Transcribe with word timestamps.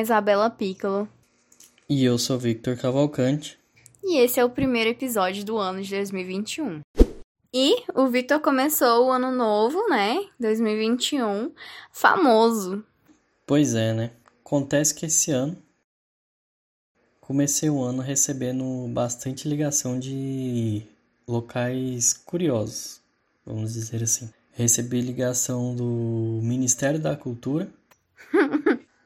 Isabela 0.00 0.50
Piccolo. 0.50 1.08
E 1.88 2.04
eu 2.04 2.18
sou 2.18 2.38
Victor 2.38 2.76
Cavalcante. 2.76 3.58
E 4.02 4.18
esse 4.18 4.40
é 4.40 4.44
o 4.44 4.50
primeiro 4.50 4.90
episódio 4.90 5.44
do 5.44 5.56
ano 5.58 5.82
de 5.82 5.90
2021. 5.90 6.80
E 7.52 7.82
o 7.94 8.06
Victor 8.06 8.40
começou 8.40 9.06
o 9.06 9.10
ano 9.10 9.30
novo, 9.32 9.88
né? 9.88 10.24
2021, 10.38 11.52
famoso. 11.90 12.84
Pois 13.44 13.74
é, 13.74 13.92
né? 13.92 14.10
Acontece 14.44 14.94
que 14.94 15.06
esse 15.06 15.32
ano 15.32 15.56
comecei 17.20 17.68
o 17.68 17.82
ano 17.82 18.02
recebendo 18.02 18.88
bastante 18.88 19.48
ligação 19.48 19.98
de 19.98 20.82
locais 21.26 22.12
curiosos, 22.12 23.00
vamos 23.44 23.74
dizer 23.74 24.02
assim. 24.02 24.30
Recebi 24.52 25.00
ligação 25.00 25.74
do 25.74 26.40
Ministério 26.42 27.00
da 27.00 27.16
Cultura. 27.16 27.68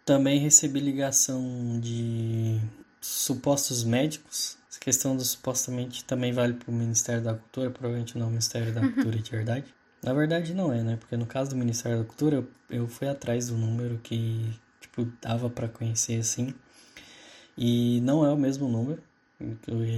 Também 0.04 0.38
recebi 0.38 0.80
ligação 0.80 1.80
de 1.80 2.60
supostos 3.00 3.84
médicos. 3.84 4.58
Essa 4.68 4.78
questão 4.78 5.16
do 5.16 5.24
supostamente 5.24 6.04
também 6.04 6.32
vale 6.32 6.54
para 6.54 6.70
o 6.70 6.74
Ministério 6.74 7.22
da 7.22 7.34
Cultura, 7.34 7.70
provavelmente 7.70 8.18
não 8.18 8.26
o 8.26 8.30
Ministério 8.30 8.72
da 8.72 8.80
Cultura 8.80 9.18
de 9.18 9.30
verdade. 9.30 9.74
Na 10.02 10.12
verdade 10.12 10.52
não 10.52 10.70
é, 10.70 10.82
né? 10.82 10.96
Porque 10.96 11.16
no 11.16 11.24
caso 11.24 11.50
do 11.50 11.56
Ministério 11.56 11.98
da 11.98 12.04
Cultura, 12.04 12.46
eu 12.68 12.86
fui 12.86 13.08
atrás 13.08 13.48
do 13.48 13.56
número 13.56 13.98
que, 14.02 14.52
tipo, 14.80 15.06
dava 15.22 15.48
para 15.48 15.68
conhecer 15.68 16.20
assim. 16.20 16.52
E 17.56 18.00
não 18.02 18.26
é 18.26 18.30
o 18.30 18.36
mesmo 18.36 18.68
número 18.68 19.02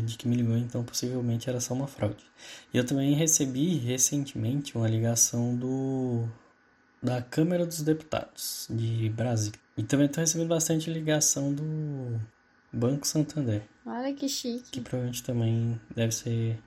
de 0.04 0.16
que 0.16 0.28
me 0.28 0.36
ligou, 0.36 0.56
então 0.56 0.84
possivelmente 0.84 1.48
era 1.48 1.60
só 1.60 1.74
uma 1.74 1.86
fraude. 1.86 2.24
E 2.72 2.78
eu 2.78 2.86
também 2.86 3.14
recebi 3.14 3.76
recentemente 3.78 4.76
uma 4.76 4.88
ligação 4.88 5.56
do 5.56 6.28
da 7.02 7.22
Câmara 7.22 7.66
dos 7.66 7.82
Deputados 7.82 8.66
de 8.70 9.08
Brasília. 9.10 9.58
E 9.76 9.82
também 9.82 10.06
estou 10.06 10.22
recebendo 10.22 10.48
bastante 10.48 10.90
ligação 10.90 11.52
do 11.52 12.20
Banco 12.72 13.06
Santander. 13.06 13.62
Olha 13.84 14.12
que 14.14 14.28
chique. 14.28 14.70
Que 14.70 14.80
provavelmente 14.80 15.22
também 15.22 15.80
deve 15.94 16.12
ser 16.12 16.58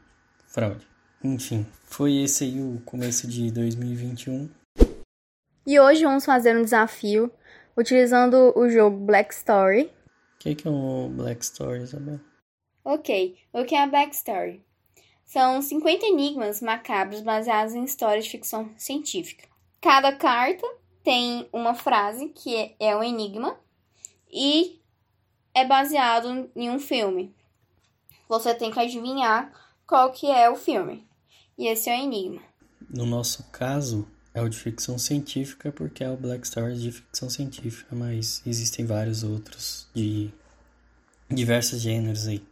fraude. 0.47 0.87
Enfim, 1.23 1.65
foi 1.83 2.17
esse 2.17 2.45
aí 2.45 2.61
o 2.61 2.81
começo 2.85 3.27
de 3.27 3.51
2021. 3.51 4.49
E 5.67 5.79
hoje 5.79 6.03
vamos 6.03 6.25
fazer 6.25 6.55
um 6.55 6.63
desafio 6.63 7.31
utilizando 7.75 8.53
o 8.55 8.69
jogo 8.69 8.97
Black 8.97 9.33
Story. 9.33 9.83
O 9.83 10.39
que, 10.39 10.55
que 10.55 10.67
é 10.67 10.71
um 10.71 11.09
Black 11.09 11.43
Story, 11.43 11.81
Isabel? 11.81 12.19
Ok, 12.83 13.35
o 13.53 13.65
que 13.65 13.75
é 13.75 13.83
a 13.83 13.87
backstory? 13.87 14.63
São 15.25 15.61
50 15.61 16.07
enigmas 16.07 16.61
macabros 16.61 17.21
baseados 17.21 17.75
em 17.75 17.83
histórias 17.83 18.25
de 18.25 18.31
ficção 18.31 18.71
científica. 18.77 19.47
Cada 19.81 20.11
carta 20.11 20.67
tem 21.03 21.47
uma 21.53 21.73
frase 21.73 22.29
que 22.29 22.75
é 22.79 22.95
um 22.95 23.03
enigma 23.03 23.57
e 24.31 24.79
é 25.53 25.65
baseado 25.65 26.49
em 26.55 26.69
um 26.69 26.79
filme. 26.79 27.33
Você 28.27 28.53
tem 28.53 28.71
que 28.71 28.79
adivinhar 28.79 29.51
qual 29.87 30.11
que 30.11 30.27
é 30.27 30.49
o 30.49 30.55
filme. 30.55 31.07
E 31.57 31.67
esse 31.67 31.89
é 31.89 31.97
o 31.97 32.03
enigma. 32.03 32.41
No 32.89 33.05
nosso 33.05 33.43
caso, 33.51 34.07
é 34.33 34.41
o 34.41 34.49
de 34.49 34.57
ficção 34.57 34.97
científica 34.97 35.71
porque 35.71 36.03
é 36.03 36.09
o 36.09 36.17
Black 36.17 36.47
Stories 36.47 36.81
de 36.81 36.91
ficção 36.91 37.29
científica, 37.29 37.95
mas 37.95 38.41
existem 38.45 38.85
vários 38.85 39.23
outros 39.23 39.87
de 39.93 40.29
diversos 41.29 41.81
gêneros 41.81 42.27
aí. 42.27 42.43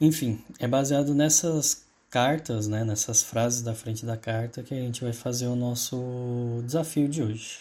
Enfim, 0.00 0.44
é 0.58 0.68
baseado 0.68 1.14
nessas 1.14 1.85
cartas, 2.16 2.66
né, 2.66 2.82
nessas 2.82 3.22
frases 3.22 3.60
da 3.60 3.74
frente 3.74 4.06
da 4.06 4.16
carta 4.16 4.62
que 4.62 4.72
a 4.72 4.78
gente 4.78 5.04
vai 5.04 5.12
fazer 5.12 5.48
o 5.48 5.54
nosso 5.54 6.62
desafio 6.64 7.06
de 7.06 7.22
hoje. 7.22 7.58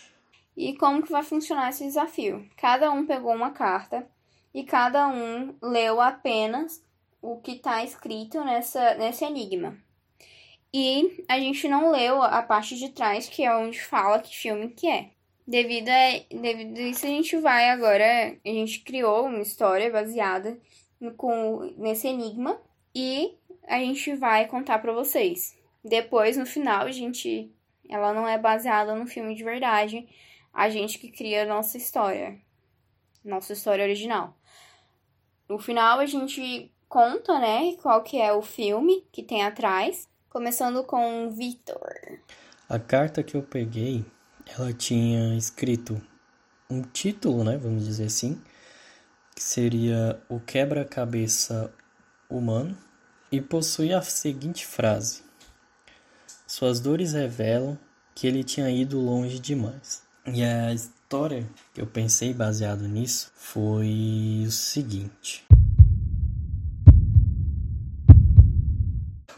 E 0.56 0.78
como 0.78 1.04
que 1.04 1.12
vai 1.12 1.24
funcionar 1.24 1.72
esse 1.72 1.84
desafio? 1.84 2.50
Cada 2.56 2.90
um 2.90 3.06
pegou 3.06 3.36
uma 3.36 3.52
carta 3.52 4.08
e 4.54 4.64
cada 4.64 5.10
um 5.10 5.54
leu 5.62 6.00
apenas 6.00 6.82
o 7.22 7.36
que 7.42 7.52
está 7.52 7.84
escrito 7.84 8.46
nessa, 8.46 8.96
nesse 8.96 9.26
enigma. 9.26 9.78
E 10.74 11.26
a 11.28 11.38
gente 11.38 11.68
não 11.68 11.92
leu 11.92 12.24
a 12.24 12.42
parte 12.42 12.78
de 12.78 12.88
trás, 12.88 13.28
que 13.28 13.44
é 13.44 13.54
onde 13.54 13.82
fala 13.82 14.20
que 14.20 14.34
filme 14.34 14.70
que 14.70 14.88
é. 14.88 15.10
Devido 15.46 15.90
a, 15.90 16.34
devido 16.34 16.78
a 16.78 16.82
isso, 16.84 17.06
a 17.06 17.10
gente 17.10 17.36
vai 17.40 17.70
agora. 17.72 18.38
A 18.46 18.50
gente 18.50 18.80
criou 18.80 19.26
uma 19.26 19.42
história 19.42 19.92
baseada 19.92 20.58
com, 21.18 21.74
nesse 21.78 22.08
enigma 22.08 22.58
e 22.96 23.34
a 23.68 23.80
gente 23.80 24.16
vai 24.16 24.48
contar 24.48 24.80
para 24.80 24.94
vocês. 24.94 25.58
Depois, 25.84 26.38
no 26.38 26.46
final, 26.46 26.86
a 26.86 26.92
gente. 26.92 27.52
Ela 27.88 28.14
não 28.14 28.28
é 28.28 28.38
baseada 28.38 28.96
no 28.96 29.06
filme 29.06 29.36
de 29.36 29.44
verdade. 29.44 30.08
A 30.54 30.70
gente 30.70 30.98
que 30.98 31.12
cria 31.12 31.44
a 31.44 31.46
nossa 31.46 31.78
história. 31.78 32.40
Nossa 33.24 33.54
história 33.54 33.84
original. 33.84 34.36
No 35.48 35.60
final, 35.60 36.00
a 36.00 36.06
gente 36.06 36.72
conta, 36.88 37.40
né, 37.40 37.76
qual 37.82 38.02
que 38.02 38.20
é 38.20 38.34
o 38.34 38.42
filme 38.42 39.06
que 39.12 39.22
tem 39.22 39.44
atrás. 39.44 40.08
Começando 40.30 40.84
com 40.84 41.30
Victor. 41.30 42.20
A 42.68 42.80
carta 42.80 43.22
que 43.22 43.36
eu 43.36 43.44
peguei, 43.44 44.04
ela 44.48 44.74
tinha 44.74 45.38
escrito 45.38 46.02
um 46.70 46.82
título, 46.82 47.44
né, 47.44 47.58
vamos 47.58 47.86
dizer 47.86 48.06
assim, 48.06 48.42
que 49.36 49.44
seria 49.44 50.20
o 50.28 50.40
quebra-cabeça 50.40 51.72
humano, 52.30 52.76
e 53.32 53.42
possui 53.42 53.94
a 53.94 54.02
seguinte 54.02 54.66
frase: 54.66 55.24
Suas 56.48 56.80
dores 56.80 57.14
revelam 57.14 57.78
que 58.14 58.28
ele 58.28 58.44
tinha 58.44 58.70
ido 58.70 59.00
longe 59.00 59.40
demais. 59.40 60.04
E 60.26 60.44
a 60.44 60.74
história 60.74 61.48
que 61.74 61.82
eu 61.82 61.86
pensei 61.86 62.34
baseado 62.34 62.88
nisso 62.88 63.32
foi 63.36 64.44
o 64.48 64.52
seguinte. 64.52 65.46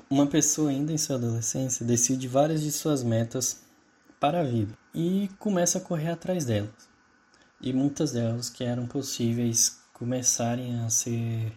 Uma 0.10 0.26
pessoa 0.26 0.70
ainda 0.70 0.94
em 0.94 0.98
sua 0.98 1.18
adolescência 1.18 1.86
decide 1.86 2.28
várias 2.28 2.62
de 2.62 2.72
suas 2.72 3.04
metas 3.04 3.62
para 4.20 4.40
a 4.40 4.44
vida 4.44 4.74
e 4.94 5.30
começa 5.38 5.78
a 5.80 5.82
correr 5.82 6.12
atrás 6.12 6.46
delas. 6.46 6.88
E 7.60 7.74
muitas 7.74 8.14
delas 8.14 8.50
que 8.50 8.64
eram 8.64 8.88
possíveis 8.88 9.80
começarem 9.94 10.80
a 10.80 10.90
ser 10.90 11.52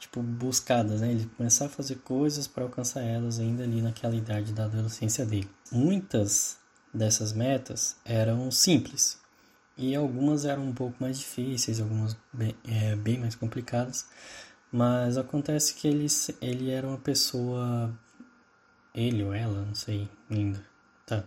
tipo 0.00 0.22
buscadas, 0.22 1.00
né? 1.00 1.12
Ele 1.12 1.30
começar 1.36 1.66
a 1.66 1.68
fazer 1.68 1.96
coisas 1.96 2.48
para 2.48 2.64
alcançar 2.64 3.02
elas 3.02 3.38
ainda 3.38 3.62
ali 3.62 3.80
naquela 3.80 4.16
idade 4.16 4.52
da 4.52 4.64
adolescência 4.64 5.24
dele. 5.24 5.48
Muitas 5.70 6.58
dessas 6.92 7.32
metas 7.32 7.96
eram 8.04 8.50
simples 8.50 9.20
e 9.76 9.94
algumas 9.94 10.44
eram 10.44 10.64
um 10.64 10.74
pouco 10.74 10.96
mais 11.00 11.18
difíceis, 11.18 11.80
algumas 11.80 12.16
bem, 12.32 12.54
é, 12.66 12.96
bem 12.96 13.18
mais 13.18 13.34
complicadas. 13.34 14.06
Mas 14.72 15.16
acontece 15.16 15.74
que 15.74 15.88
ele, 15.88 16.06
ele 16.40 16.70
era 16.70 16.86
uma 16.86 16.98
pessoa. 16.98 17.92
Ele 18.94 19.22
ou 19.22 19.32
ela, 19.32 19.64
não 19.64 19.74
sei 19.74 20.08
ainda. 20.30 20.64
Tá. 21.06 21.24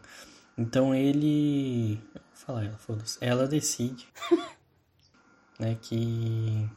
Então 0.57 0.94
ele. 0.94 2.00
Vou 2.13 2.22
falar 2.33 2.66
ela, 2.66 2.78
foda-se. 2.78 3.17
Ela 3.22 3.47
decide 3.47 4.07
né? 5.59 5.75
Que. 5.81 6.69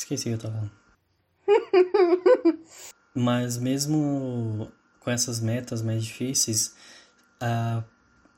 Esqueci 0.00 0.32
o 0.32 0.38
que 0.38 0.46
eu 0.46 0.50
tava 0.50 0.70
falando. 1.46 2.60
Mas 3.14 3.58
mesmo 3.58 4.72
com 4.98 5.10
essas 5.10 5.40
metas 5.40 5.82
mais 5.82 6.02
difíceis, 6.02 6.74
a, 7.38 7.84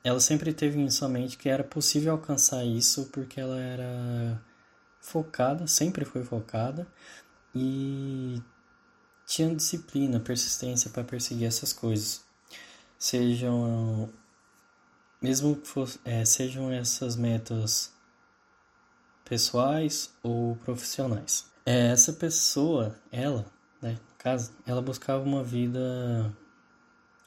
ela 0.03 0.19
sempre 0.19 0.53
teve 0.53 0.77
em 0.77 0.89
sua 0.89 1.07
mente 1.07 1.37
que 1.37 1.47
era 1.47 1.63
possível 1.63 2.11
alcançar 2.11 2.65
isso 2.65 3.05
porque 3.13 3.39
ela 3.39 3.57
era 3.57 4.43
focada, 4.99 5.65
sempre 5.65 6.03
foi 6.03 6.21
focada 6.23 6.85
e 7.55 8.41
tinha 9.25 9.55
disciplina, 9.55 10.19
persistência 10.19 10.91
para 10.91 11.05
perseguir 11.05 11.47
essas 11.47 11.71
coisas. 11.71 12.25
Sejam 12.99 14.11
mesmo 15.21 15.55
que 15.55 15.67
for, 15.67 15.89
é, 16.03 16.25
sejam 16.25 16.69
essas 16.69 17.15
metas 17.15 17.93
pessoais 19.23 20.13
ou 20.21 20.57
profissionais. 20.57 21.52
É, 21.65 21.87
essa 21.87 22.13
pessoa, 22.13 22.95
ela, 23.11 23.45
né, 23.81 23.93
no 23.93 24.17
caso, 24.17 24.51
ela 24.65 24.81
buscava 24.81 25.23
uma 25.23 25.43
vida 25.43 26.33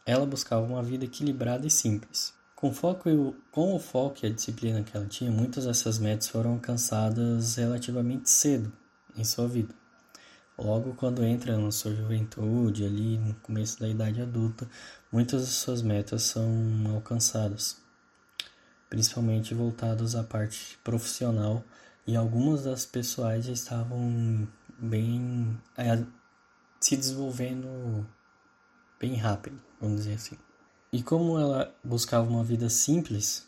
ela 0.04 0.24
buscava 0.24 0.64
uma 0.64 0.82
vida 0.82 1.04
equilibrada 1.04 1.66
e 1.66 1.70
simples. 1.70 2.32
Com, 2.54 2.72
foco 2.72 3.08
e 3.08 3.14
o, 3.14 3.34
com 3.50 3.74
o 3.74 3.78
foco 3.78 4.20
e 4.22 4.26
a 4.26 4.32
disciplina 4.32 4.82
que 4.82 4.96
ela 4.96 5.06
tinha, 5.06 5.30
muitas 5.32 5.64
dessas 5.64 5.98
metas 5.98 6.28
foram 6.28 6.52
alcançadas 6.52 7.56
relativamente 7.56 8.30
cedo 8.30 8.72
em 9.16 9.24
sua 9.24 9.48
vida. 9.48 9.74
Logo 10.56 10.94
quando 10.94 11.24
entra 11.24 11.58
na 11.58 11.72
sua 11.72 11.94
juventude, 11.94 12.84
ali 12.84 13.18
no 13.18 13.34
começo 13.34 13.80
da 13.80 13.88
idade 13.88 14.22
adulta, 14.22 14.68
muitas 15.10 15.46
de 15.46 15.52
suas 15.52 15.82
metas 15.82 16.22
são 16.22 16.48
alcançadas 16.94 17.84
principalmente 18.88 19.52
voltados 19.54 20.14
à 20.14 20.22
parte 20.22 20.78
profissional 20.82 21.64
e 22.06 22.17
algumas 22.17 22.64
das 22.64 22.87
pessoais 22.87 23.44
já 23.47 23.53
estavam 23.53 24.47
bem 24.79 25.58
é, 25.76 26.03
se 26.81 26.97
desenvolvendo 26.97 28.06
bem 29.00 29.14
rápido, 29.17 29.61
vamos 29.81 29.99
dizer 29.99 30.14
assim. 30.14 30.37
E 30.93 31.03
como 31.03 31.38
ela 31.38 31.75
buscava 31.82 32.29
uma 32.29 32.44
vida 32.44 32.70
simples, 32.70 33.47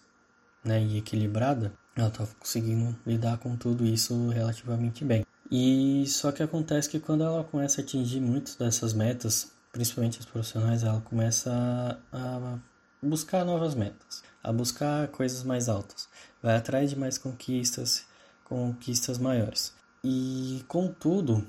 né, 0.65 0.83
e 0.83 0.99
equilibrada, 0.99 1.73
ela 1.97 2.09
estava 2.09 2.31
conseguindo 2.39 2.97
lidar 3.07 3.39
com 3.39 3.57
tudo 3.57 3.85
isso 3.85 4.29
relativamente 4.29 5.05
bem. 5.05 5.25
E 5.51 6.05
só 6.07 6.31
que 6.31 6.43
acontece 6.43 6.91
que 6.91 7.01
quando 7.01 7.25
ela 7.25 7.45
começa 7.45 7.81
a 7.81 7.85
atingir 7.85 8.21
muitas 8.21 8.57
dessas 8.57 8.93
metas, 8.93 9.53
principalmente 9.73 10.19
as 10.19 10.27
profissionais, 10.27 10.83
ela 10.83 11.01
começa 11.01 11.99
a 12.13 12.59
buscar 13.03 13.45
novas 13.45 13.75
metas, 13.75 14.23
a 14.43 14.53
buscar 14.53 15.09
coisas 15.09 15.43
mais 15.43 15.69
altas, 15.69 16.09
vai 16.43 16.57
atrás 16.57 16.91
de 16.91 16.97
mais 16.97 17.17
conquistas, 17.17 18.05
conquistas 18.49 19.19
maiores. 19.19 19.75
E 20.03 20.65
contudo, 20.69 21.47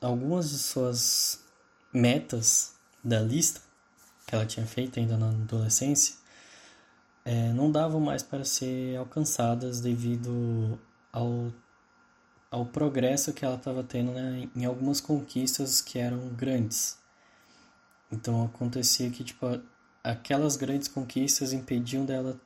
algumas 0.00 0.50
de 0.50 0.58
suas 0.58 1.44
metas 1.92 2.74
da 3.02 3.20
lista 3.20 3.60
que 4.26 4.34
ela 4.34 4.46
tinha 4.46 4.66
feito 4.66 4.98
ainda 4.98 5.16
na 5.16 5.30
adolescência 5.30 6.16
é, 7.24 7.52
não 7.52 7.70
davam 7.70 8.00
mais 8.00 8.22
para 8.22 8.44
ser 8.44 8.96
alcançadas 8.96 9.80
devido 9.80 10.78
ao, 11.12 11.52
ao 12.50 12.64
progresso 12.64 13.32
que 13.32 13.44
ela 13.44 13.56
estava 13.56 13.82
tendo 13.82 14.12
né, 14.12 14.48
em 14.56 14.64
algumas 14.64 15.00
conquistas 15.00 15.80
que 15.82 15.98
eram 15.98 16.28
grandes. 16.30 16.98
Então 18.10 18.44
acontecia 18.44 19.10
que 19.10 19.22
tipo, 19.22 19.46
aquelas 20.02 20.56
grandes 20.56 20.88
conquistas 20.88 21.52
impediam 21.52 22.04
dela 22.04 22.40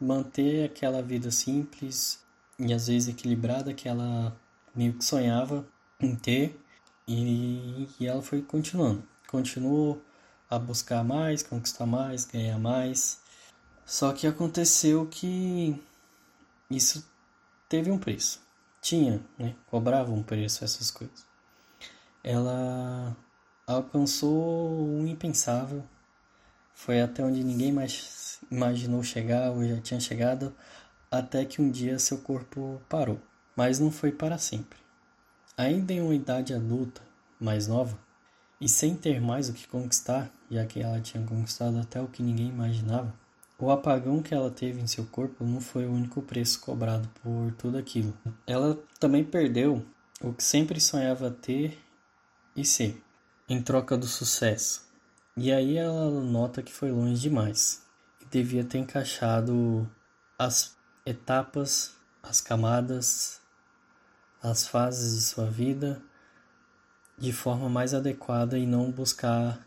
manter 0.00 0.66
aquela 0.66 1.02
vida 1.02 1.30
simples 1.30 2.24
e 2.58 2.72
às 2.72 2.86
vezes 2.86 3.08
equilibrada 3.08 3.74
que 3.74 3.88
ela 3.88 4.36
meio 4.74 4.94
que 4.94 5.04
sonhava 5.04 5.66
em 6.00 6.14
ter 6.14 6.58
e, 7.06 7.88
e 7.98 8.06
ela 8.06 8.22
foi 8.22 8.42
continuando. 8.42 9.02
Continuou 9.28 10.02
a 10.48 10.58
buscar 10.58 11.02
mais, 11.04 11.42
conquistar 11.42 11.86
mais, 11.86 12.24
ganhar 12.24 12.58
mais. 12.58 13.20
Só 13.84 14.12
que 14.12 14.26
aconteceu 14.26 15.06
que 15.06 15.80
isso 16.70 17.08
teve 17.68 17.90
um 17.90 17.98
preço. 17.98 18.40
Tinha, 18.80 19.20
né? 19.38 19.54
Cobrava 19.66 20.12
um 20.12 20.22
preço 20.22 20.64
essas 20.64 20.90
coisas. 20.90 21.24
Ela 22.22 23.16
alcançou 23.66 24.86
um 24.86 25.06
impensável. 25.06 25.84
Foi 26.74 27.00
até 27.00 27.24
onde 27.24 27.42
ninguém 27.42 27.72
mais 27.72 28.40
imaginou 28.50 29.02
chegar 29.02 29.50
ou 29.50 29.66
já 29.66 29.80
tinha 29.80 29.98
chegado, 29.98 30.54
até 31.18 31.44
que 31.44 31.60
um 31.60 31.70
dia 31.70 31.98
seu 31.98 32.18
corpo 32.18 32.80
parou. 32.88 33.20
Mas 33.54 33.78
não 33.78 33.90
foi 33.90 34.12
para 34.12 34.38
sempre. 34.38 34.78
Ainda 35.56 35.92
em 35.92 36.00
uma 36.00 36.14
idade 36.14 36.52
adulta, 36.52 37.00
mais 37.40 37.66
nova, 37.66 37.98
e 38.60 38.68
sem 38.68 38.94
ter 38.94 39.20
mais 39.20 39.48
o 39.48 39.52
que 39.52 39.66
conquistar, 39.66 40.30
já 40.50 40.64
que 40.66 40.80
ela 40.80 41.00
tinha 41.00 41.24
conquistado 41.24 41.78
até 41.78 42.00
o 42.00 42.08
que 42.08 42.22
ninguém 42.22 42.48
imaginava, 42.48 43.14
o 43.58 43.70
apagão 43.70 44.22
que 44.22 44.34
ela 44.34 44.50
teve 44.50 44.80
em 44.80 44.86
seu 44.86 45.06
corpo 45.06 45.42
não 45.42 45.60
foi 45.60 45.86
o 45.86 45.92
único 45.92 46.20
preço 46.20 46.60
cobrado 46.60 47.08
por 47.22 47.52
tudo 47.52 47.78
aquilo. 47.78 48.12
Ela 48.46 48.78
também 49.00 49.24
perdeu 49.24 49.84
o 50.20 50.32
que 50.32 50.44
sempre 50.44 50.78
sonhava 50.80 51.30
ter 51.30 51.78
e 52.54 52.64
ser, 52.64 53.02
em 53.48 53.62
troca 53.62 53.96
do 53.96 54.06
sucesso. 54.06 54.84
E 55.36 55.52
aí 55.52 55.76
ela 55.76 56.10
nota 56.22 56.62
que 56.62 56.72
foi 56.72 56.90
longe 56.90 57.20
demais 57.20 57.82
e 58.20 58.26
devia 58.26 58.64
ter 58.64 58.78
encaixado 58.78 59.90
as 60.38 60.76
etapas, 61.06 61.94
as 62.22 62.40
camadas 62.40 63.40
as 64.42 64.66
fases 64.66 65.16
de 65.16 65.22
sua 65.22 65.46
vida 65.46 66.00
de 67.18 67.32
forma 67.32 67.68
mais 67.68 67.94
adequada 67.94 68.58
e 68.58 68.66
não 68.66 68.90
buscar 68.90 69.66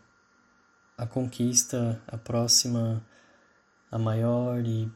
a 0.96 1.06
conquista, 1.06 2.00
a 2.06 2.16
próxima, 2.16 3.04
a 3.90 3.98
maior 3.98 4.64
e, 4.64 4.90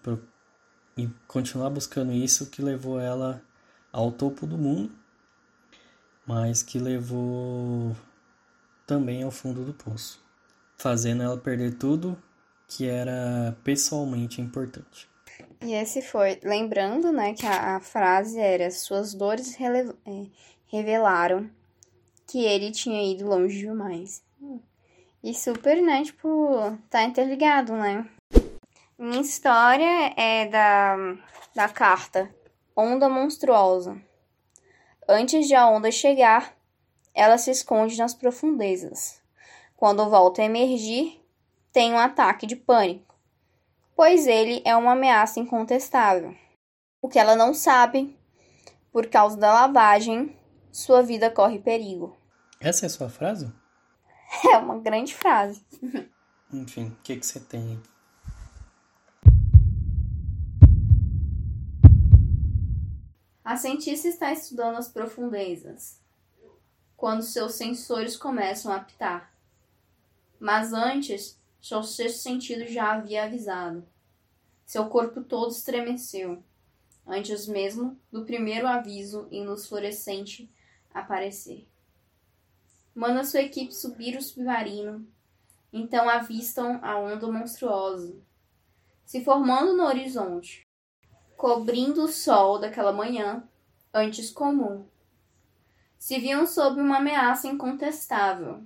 e 0.96 1.08
continuar 1.26 1.70
buscando 1.70 2.12
isso 2.12 2.46
que 2.46 2.62
levou 2.62 3.00
ela 3.00 3.42
ao 3.92 4.12
topo 4.12 4.46
do 4.46 4.56
mundo, 4.56 4.90
mas 6.26 6.62
que 6.62 6.78
levou 6.78 7.96
também 8.86 9.22
ao 9.22 9.30
fundo 9.30 9.64
do 9.64 9.74
poço, 9.74 10.22
fazendo 10.78 11.22
ela 11.22 11.36
perder 11.36 11.74
tudo 11.74 12.16
que 12.68 12.86
era 12.86 13.56
pessoalmente 13.64 14.40
importante. 14.40 15.08
E 15.60 15.72
esse 15.72 16.02
foi, 16.02 16.38
lembrando, 16.42 17.10
né, 17.10 17.34
que 17.34 17.46
a, 17.46 17.76
a 17.76 17.80
frase 17.80 18.38
era: 18.38 18.70
Suas 18.70 19.14
dores 19.14 19.56
é, 19.60 20.26
revelaram 20.66 21.50
que 22.26 22.44
ele 22.44 22.70
tinha 22.70 23.02
ido 23.02 23.26
longe 23.26 23.58
demais. 23.58 24.22
E 25.22 25.34
super, 25.34 25.80
né, 25.80 26.04
tipo, 26.04 26.78
tá 26.90 27.02
interligado, 27.02 27.72
né? 27.72 28.06
Minha 28.98 29.22
história 29.22 30.12
é 30.16 30.46
da, 30.46 30.96
da 31.54 31.68
carta 31.68 32.32
Onda 32.76 33.08
Monstruosa. 33.08 34.00
Antes 35.08 35.48
de 35.48 35.54
a 35.54 35.66
onda 35.66 35.90
chegar, 35.90 36.54
ela 37.14 37.38
se 37.38 37.50
esconde 37.50 37.98
nas 37.98 38.14
profundezas. 38.14 39.20
Quando 39.76 40.08
volta 40.08 40.42
a 40.42 40.44
emergir, 40.44 41.20
tem 41.72 41.92
um 41.92 41.98
ataque 41.98 42.46
de 42.46 42.56
pânico 42.56 43.03
pois 43.96 44.26
ele 44.26 44.62
é 44.64 44.76
uma 44.76 44.92
ameaça 44.92 45.40
incontestável. 45.40 46.34
O 47.00 47.08
que 47.08 47.18
ela 47.18 47.36
não 47.36 47.54
sabe, 47.54 48.18
por 48.92 49.06
causa 49.06 49.36
da 49.36 49.52
lavagem, 49.52 50.36
sua 50.72 51.02
vida 51.02 51.30
corre 51.30 51.58
perigo. 51.58 52.16
Essa 52.60 52.86
é 52.86 52.88
a 52.88 52.90
sua 52.90 53.08
frase? 53.08 53.52
É 54.52 54.56
uma 54.58 54.80
grande 54.80 55.14
frase. 55.14 55.64
Enfim, 56.52 56.88
o 56.88 56.96
que, 57.02 57.16
que 57.16 57.24
você 57.24 57.38
tem 57.38 57.60
aí? 57.60 57.78
A 63.44 63.56
cientista 63.56 64.08
está 64.08 64.32
estudando 64.32 64.76
as 64.76 64.88
profundezas, 64.88 66.00
quando 66.96 67.22
seus 67.22 67.54
sensores 67.54 68.16
começam 68.16 68.72
a 68.72 68.76
apitar. 68.76 69.32
Mas 70.40 70.72
antes, 70.72 71.38
seu 71.64 71.82
sexto 71.82 72.18
sentido 72.18 72.66
já 72.66 72.92
havia 72.92 73.24
avisado. 73.24 73.88
Seu 74.66 74.84
corpo 74.90 75.22
todo 75.22 75.50
estremeceu, 75.50 76.44
antes 77.06 77.46
mesmo 77.48 77.98
do 78.12 78.26
primeiro 78.26 78.66
aviso 78.66 79.26
em 79.30 79.46
luz 79.46 79.66
fluorescente 79.66 80.52
aparecer. 80.92 81.66
Manda 82.94 83.24
sua 83.24 83.40
equipe 83.40 83.72
subir 83.72 84.14
o 84.14 84.20
submarino, 84.20 85.08
então 85.72 86.06
avistam 86.06 86.80
a 86.82 86.98
onda 86.98 87.32
monstruosa, 87.32 88.14
se 89.06 89.24
formando 89.24 89.74
no 89.74 89.84
horizonte, 89.84 90.66
cobrindo 91.34 92.04
o 92.04 92.08
sol 92.08 92.58
daquela 92.58 92.92
manhã, 92.92 93.42
antes 93.90 94.28
comum. 94.30 94.86
Se 95.98 96.18
viam 96.18 96.46
sob 96.46 96.78
uma 96.78 96.98
ameaça 96.98 97.48
incontestável, 97.48 98.62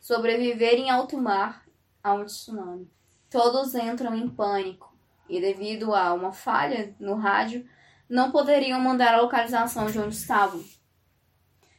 sobreviver 0.00 0.74
em 0.74 0.90
alto 0.90 1.16
mar 1.16 1.69
a 2.02 2.14
um 2.14 2.24
tsunami. 2.24 2.90
Todos 3.30 3.74
entram 3.74 4.14
em 4.14 4.28
pânico 4.28 4.92
e, 5.28 5.40
devido 5.40 5.94
a 5.94 6.12
uma 6.12 6.32
falha 6.32 6.94
no 6.98 7.14
rádio, 7.14 7.66
não 8.08 8.32
poderiam 8.32 8.80
mandar 8.80 9.14
a 9.14 9.20
localização 9.20 9.90
de 9.90 9.98
onde 9.98 10.16
estavam, 10.16 10.64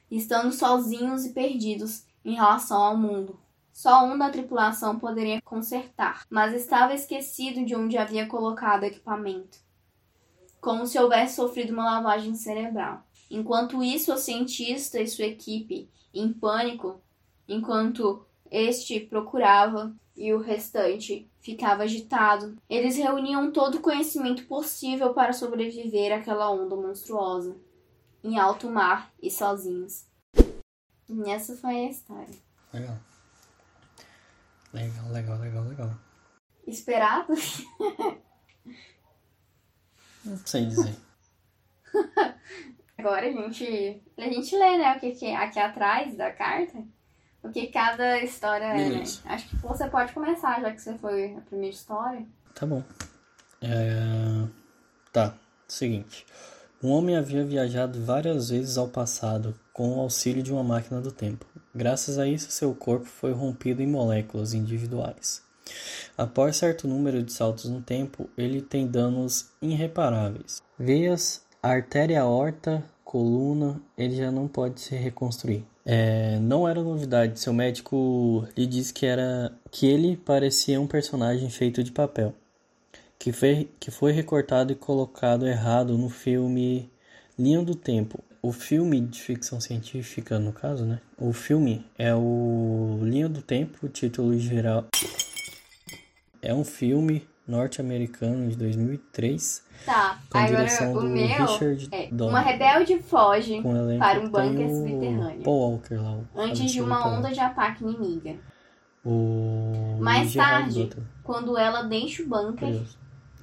estando 0.09 0.51
sozinhos 0.53 1.25
e 1.25 1.33
perdidos 1.33 2.05
em 2.23 2.35
relação 2.35 2.81
ao 2.81 2.97
mundo. 2.97 3.39
Só 3.73 4.05
um 4.05 4.17
da 4.17 4.29
tripulação 4.29 4.99
poderia 4.99 5.41
consertar, 5.41 6.25
mas 6.29 6.53
estava 6.53 6.93
esquecido 6.93 7.65
de 7.65 7.75
onde 7.75 7.97
havia 7.97 8.27
colocado 8.27 8.83
o 8.83 8.85
equipamento, 8.85 9.57
como 10.59 10.85
se 10.85 10.99
houvesse 10.99 11.35
sofrido 11.35 11.73
uma 11.73 11.85
lavagem 11.85 12.35
cerebral. 12.35 13.03
Enquanto 13.29 13.83
isso, 13.83 14.13
o 14.13 14.17
cientista 14.17 15.01
e 15.01 15.07
sua 15.07 15.25
equipe, 15.25 15.89
em 16.13 16.31
pânico, 16.31 17.01
enquanto 17.47 18.25
este 18.49 18.99
procurava 18.99 19.93
e 20.21 20.31
o 20.35 20.37
restante 20.37 21.27
ficava 21.39 21.81
agitado. 21.81 22.55
Eles 22.69 22.95
reuniam 22.95 23.51
todo 23.51 23.79
o 23.79 23.81
conhecimento 23.81 24.45
possível 24.45 25.15
para 25.15 25.33
sobreviver 25.33 26.15
àquela 26.15 26.51
onda 26.51 26.75
monstruosa, 26.75 27.57
em 28.23 28.37
alto 28.37 28.69
mar 28.69 29.11
e 29.19 29.31
sozinhos. 29.31 30.05
E 31.09 31.27
essa 31.27 31.57
foi 31.57 31.75
a 31.75 31.89
história. 31.89 32.35
Legal. 32.71 32.97
Legal, 34.71 35.09
legal, 35.09 35.39
legal, 35.39 35.63
legal. 35.63 35.89
Esperado? 36.67 37.33
Não 40.23 40.37
sei 40.45 40.67
dizer. 40.67 40.95
Agora 42.95 43.27
a 43.27 43.31
gente, 43.31 44.03
a 44.15 44.29
gente 44.29 44.55
lê, 44.55 44.77
né, 44.77 44.95
o 44.95 44.99
que, 44.99 45.15
que 45.15 45.33
aqui 45.33 45.59
atrás 45.59 46.15
da 46.15 46.31
carta 46.31 46.85
o 47.43 47.49
que 47.49 47.67
cada 47.67 48.19
história 48.19 48.65
é, 48.65 48.89
né? 48.89 49.03
Acho 49.25 49.49
que 49.49 49.55
você 49.57 49.87
pode 49.87 50.13
começar, 50.13 50.61
já 50.61 50.71
que 50.71 50.81
você 50.81 50.97
foi 50.97 51.35
a 51.35 51.41
primeira 51.41 51.75
história. 51.75 52.25
Tá 52.53 52.65
bom. 52.65 52.83
É... 53.61 54.47
Tá, 55.11 55.35
seguinte. 55.67 56.25
Um 56.83 56.89
homem 56.89 57.15
havia 57.15 57.43
viajado 57.45 58.03
várias 58.03 58.49
vezes 58.49 58.77
ao 58.77 58.87
passado 58.87 59.53
com 59.71 59.97
o 59.97 59.99
auxílio 60.01 60.41
de 60.41 60.51
uma 60.51 60.63
máquina 60.63 60.99
do 60.99 61.11
tempo. 61.11 61.45
Graças 61.73 62.17
a 62.17 62.27
isso, 62.27 62.51
seu 62.51 62.73
corpo 62.73 63.05
foi 63.05 63.31
rompido 63.31 63.81
em 63.81 63.87
moléculas 63.87 64.53
individuais. 64.53 65.43
Após 66.17 66.57
certo 66.57 66.87
número 66.87 67.23
de 67.23 67.31
saltos 67.31 67.65
no 67.69 67.81
tempo, 67.81 68.29
ele 68.37 68.61
tem 68.61 68.87
danos 68.87 69.51
irreparáveis. 69.61 70.61
Veias, 70.77 71.43
artéria 71.61 72.21
aorta, 72.21 72.83
coluna, 73.03 73.79
ele 73.97 74.15
já 74.15 74.31
não 74.31 74.47
pode 74.47 74.81
se 74.81 74.95
reconstruir. 74.95 75.65
É, 75.85 76.37
não 76.39 76.67
era 76.67 76.81
novidade, 76.81 77.39
seu 77.39 77.53
médico 77.53 78.47
lhe 78.55 78.67
disse 78.67 78.93
que 78.93 79.05
era 79.05 79.51
que 79.71 79.87
ele 79.87 80.15
parecia 80.15 80.79
um 80.79 80.87
personagem 80.87 81.49
feito 81.49 81.83
de 81.83 81.91
papel, 81.91 82.33
que 83.17 83.31
foi, 83.31 83.69
que 83.79 83.89
foi 83.89 84.11
recortado 84.11 84.71
e 84.71 84.75
colocado 84.75 85.47
errado 85.47 85.97
no 85.97 86.09
filme 86.09 86.89
Linha 87.37 87.63
do 87.63 87.75
Tempo. 87.75 88.23
O 88.43 88.51
filme 88.51 88.99
de 89.01 89.21
ficção 89.21 89.59
científica, 89.61 90.39
no 90.39 90.51
caso, 90.51 90.83
né? 90.83 90.99
O 91.17 91.31
filme 91.31 91.85
é 91.97 92.13
o 92.13 92.99
Linha 93.03 93.29
do 93.29 93.41
Tempo, 93.41 93.85
o 93.85 93.89
título 93.89 94.37
geral 94.39 94.87
é 96.41 96.53
um 96.53 96.63
filme 96.63 97.27
norte-americano 97.51 98.49
de 98.49 98.55
2003. 98.55 99.63
Tá, 99.85 100.19
com 100.29 100.37
agora 100.37 100.55
direção 100.55 100.93
o 100.93 101.01
do 101.01 101.09
meu 101.09 101.27
Richard 101.27 101.89
é 101.91 102.07
Donner. 102.07 102.29
uma 102.29 102.39
rebelde 102.39 103.01
foge 103.01 103.61
para 103.97 104.19
um 104.19 104.29
bunker 104.29 104.69
subterrâneo 104.69 105.43
Paul 105.43 105.71
Walker 105.71 105.95
lá. 105.95 106.19
antes 106.35 106.71
de 106.71 106.81
uma 106.81 107.07
onda 107.07 107.31
de 107.31 107.39
ataque 107.39 107.83
inimiga. 107.83 108.35
O 109.03 109.97
Mais 109.99 110.33
tarde, 110.33 110.89
quando 111.23 111.57
ela 111.57 111.83
deixa 111.83 112.21
o 112.23 112.27
bunker. 112.27 112.83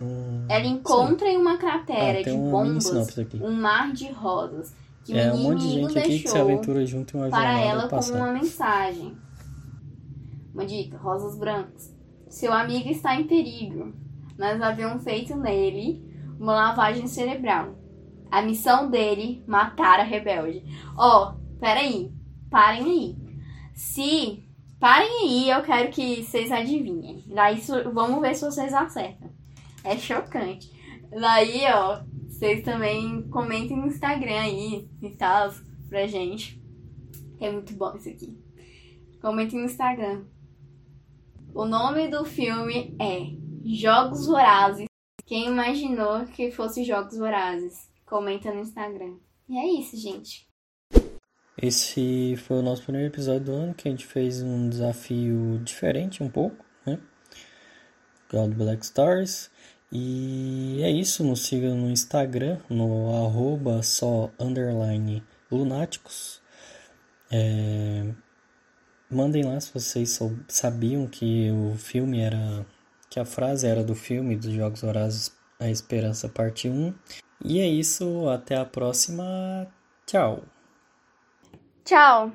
Hum, 0.00 0.44
ela 0.48 0.64
encontra 0.64 1.26
em 1.28 1.36
uma 1.36 1.58
cratera 1.58 2.20
Ah, 2.20 2.22
de 2.22 2.30
mini 2.30 2.50
bombas 2.52 3.18
um 3.40 3.50
mar 3.50 3.92
de 3.92 4.12
rosas 4.12 4.72
que 5.02 5.18
É 5.18 5.32
o 5.32 5.34
um 5.34 5.38
monte 5.38 5.62
de 5.62 5.70
gente 5.70 5.98
aqui 5.98 6.20
que 6.20 6.28
se 6.28 6.38
aventura 6.38 6.86
junto 6.86 7.16
em 7.16 7.20
uma 7.20 7.30
para 7.30 7.58
ela 7.58 7.88
como 7.88 8.12
uma 8.12 8.32
mensagem. 8.32 9.16
Uma 10.54 10.64
dica: 10.64 10.96
rosas 10.98 11.36
brancas. 11.36 11.98
Seu 12.28 12.52
amigo 12.52 12.88
está 12.88 13.14
em 13.14 13.26
perigo. 13.26 13.92
Nós 14.37 14.61
havíamos 14.61 15.02
feito 15.02 15.37
nele 15.37 16.04
uma 16.38 16.54
lavagem 16.54 17.06
cerebral. 17.06 17.76
A 18.30 18.42
missão 18.42 18.90
dele 18.90 19.42
matar 19.47 20.00
a 20.00 20.04
rebelde. 20.04 20.62
Ó, 20.97 21.35
peraí, 21.58 22.12
parem 22.50 22.85
aí. 22.85 23.16
Se 23.75 24.44
parem 24.78 25.08
aí, 25.23 25.50
eu 25.50 25.62
quero 25.62 25.90
que 25.90 26.23
vocês 26.23 26.52
adivinhem. 26.52 27.25
Daí 27.26 27.61
vamos 27.92 28.20
ver 28.20 28.35
se 28.35 28.44
vocês 28.44 28.73
acertam. 28.75 29.30
É 29.82 29.97
chocante. 29.97 30.70
Daí, 31.11 31.62
ó, 31.73 32.02
vocês 32.28 32.62
também 32.62 33.23
comentem 33.30 33.76
no 33.76 33.87
Instagram 33.87 34.40
aí 34.40 34.88
e 35.00 35.11
tal 35.11 35.52
pra 35.88 36.06
gente. 36.06 36.62
É 37.40 37.50
muito 37.50 37.73
bom 37.75 37.97
isso 37.97 38.08
aqui. 38.08 38.38
Comentem 39.20 39.58
no 39.58 39.64
Instagram. 39.64 40.25
O 41.55 41.64
nome 41.64 42.09
do 42.09 42.25
filme 42.25 42.95
é 43.00 43.33
Jogos 43.64 44.26
Vorazes. 44.26 44.87
Quem 45.26 45.47
imaginou 45.47 46.25
que 46.26 46.50
fosse 46.50 46.85
Jogos 46.85 47.17
Vorazes? 47.17 47.90
Comenta 48.07 48.52
no 48.52 48.61
Instagram. 48.61 49.17
E 49.49 49.57
é 49.59 49.67
isso, 49.81 49.97
gente. 49.97 50.47
Esse 51.61 52.37
foi 52.37 52.59
o 52.59 52.62
nosso 52.62 52.83
primeiro 52.83 53.09
episódio 53.09 53.47
do 53.47 53.52
ano, 53.52 53.75
que 53.75 53.88
a 53.88 53.90
gente 53.90 54.07
fez 54.07 54.43
um 54.43 54.69
desafio 54.69 55.59
diferente 55.64 56.23
um 56.23 56.28
pouco, 56.28 56.64
né? 56.87 57.00
God 58.31 58.55
Black 58.55 58.85
Stars. 58.85 59.50
E 59.90 60.81
é 60.83 60.90
isso, 60.90 61.25
nos 61.25 61.47
siga 61.47 61.75
no 61.75 61.90
Instagram, 61.90 62.61
no 62.69 63.25
arroba 63.25 63.83
só 63.83 64.31
underline 64.38 65.25
lunáticos. 65.50 66.40
É, 67.31 68.14
Mandem 69.10 69.42
lá 69.42 69.58
se 69.60 69.72
vocês 69.72 70.18
sabiam 70.48 71.06
que 71.06 71.50
o 71.50 71.76
filme 71.76 72.20
era. 72.20 72.66
que 73.08 73.18
a 73.18 73.24
frase 73.24 73.66
era 73.66 73.82
do 73.82 73.94
filme 73.94 74.36
dos 74.36 74.52
Jogos 74.52 74.82
Horazes 74.82 75.32
A 75.58 75.70
Esperança 75.70 76.28
Parte 76.28 76.68
1. 76.68 76.94
E 77.44 77.60
é 77.60 77.66
isso, 77.66 78.28
até 78.28 78.56
a 78.56 78.64
próxima. 78.64 79.24
Tchau! 80.06 80.42
Tchau! 81.84 82.32